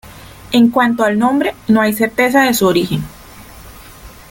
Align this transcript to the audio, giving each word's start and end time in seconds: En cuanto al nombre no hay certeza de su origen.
En 0.51 0.71
cuanto 0.71 1.03
al 1.03 1.19
nombre 1.19 1.53
no 1.67 1.79
hay 1.79 1.93
certeza 1.93 2.41
de 2.41 2.55
su 2.55 2.65
origen. 2.65 3.03